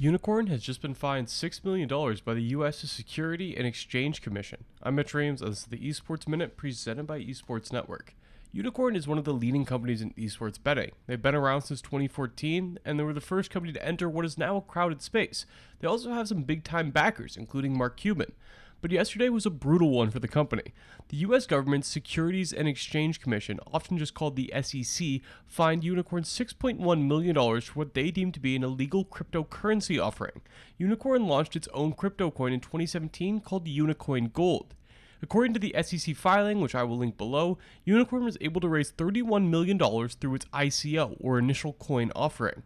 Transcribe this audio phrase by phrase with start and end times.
[0.00, 1.86] Unikrn has just been fined $6 million
[2.24, 2.78] by the U.S.
[2.78, 4.64] Security and Exchange Commission.
[4.82, 8.14] I'm Mitch Reames, and this is the Esports Minute presented by Esports Network.
[8.54, 10.92] Unikrn is one of the leading companies in esports betting.
[11.06, 14.38] They've been around since 2014, and they were the first company to enter what is
[14.38, 15.44] now a crowded space.
[15.80, 18.32] They also have some big time backers, including Mark Cuban
[18.80, 20.72] but yesterday was a brutal one for the company.
[21.08, 27.06] The US government's Securities and Exchange Commission, often just called the SEC, fined Unikrn $6.1
[27.06, 30.40] million for what they deemed to be an illegal cryptocurrency offering.
[30.80, 34.74] Unikrn launched its own crypto coin in 2017 called Unikoin Gold.
[35.22, 38.92] According to the SEC filing, which I will link below, Unikrn was able to raise
[38.92, 42.62] $31 million through its ICO, or initial coin offering.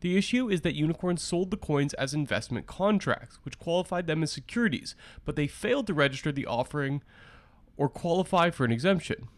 [0.00, 4.30] The issue is that Unikrn sold the coins as investment contracts, which qualified them as
[4.30, 7.02] securities, but they failed to register the offering
[7.76, 9.28] or qualify for an exemption.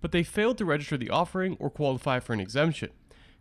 [0.00, 2.90] But they failed to register the offering or qualify for an exemption.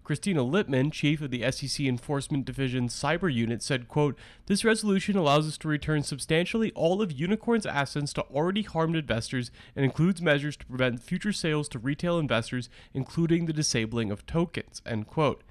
[0.08, 5.46] Kristina Littman, chief of the SEC Enforcement Division's cyber unit, said, quote, This resolution allows
[5.46, 10.56] us to return substantially all of Unikrn's assets to already harmed investors and includes measures
[10.58, 15.44] to prevent future sales to retail investors, including the disabling of tokens, end quote.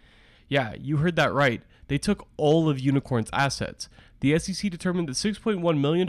[0.49, 1.63] Yeah, you heard that right.
[1.89, 3.89] They took all of Unikrn's assets.
[4.21, 6.07] The SEC determined that $6.1 million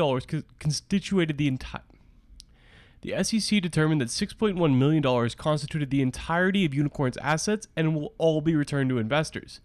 [0.60, 1.82] constituted the entire.
[3.02, 8.42] The SEC determined that $6.1 million constituted the entirety of Unikrn's assets and will all
[8.42, 9.60] be returned to investors.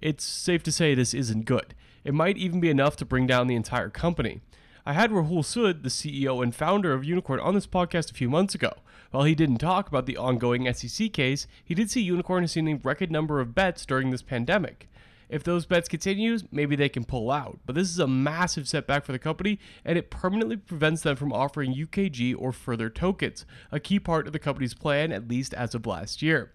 [0.00, 1.74] It's safe to say this isn't good.
[2.04, 4.40] It might even be enough to bring down the entire company.
[4.88, 8.30] I had Rahul Sood, the CEO and founder of Unikrn, on this podcast a few
[8.30, 8.72] months ago.
[9.10, 12.68] While he didn't talk about the ongoing SEC case, he did see Unikrn has seen
[12.68, 14.88] a record number of bets during this pandemic.
[15.28, 17.58] If those bets continue, maybe they can pull out.
[17.66, 21.32] But this is a massive setback for the company, and it permanently prevents them from
[21.32, 25.74] offering UKG or further tokens, a key part of the company's plan, at least as
[25.74, 26.52] of last year.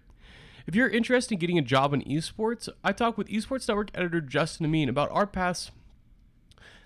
[0.66, 4.22] If you're interested in getting a job in esports, I talked with Esports Network editor
[4.22, 5.70] Justin Amin about our paths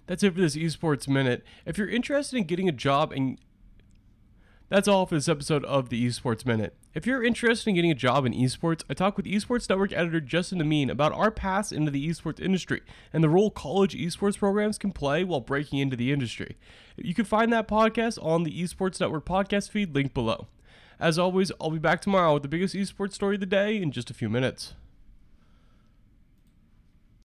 [0.06, 1.44] that's it for this esports minute.
[1.64, 3.38] If you're interested in getting a job and
[4.68, 6.76] that's all for this episode of the Esports Minute.
[6.92, 10.20] If you're interested in getting a job in esports, I talked with Esports Network editor
[10.20, 12.82] Justin Amin about our paths into the esports industry
[13.12, 16.56] and the role college esports programs can play while breaking into the industry.
[16.96, 20.48] You can find that podcast on the Esports Network podcast feed linked below.
[20.98, 23.92] As always, I'll be back tomorrow with the biggest esports story of the day in
[23.92, 24.74] just a few minutes.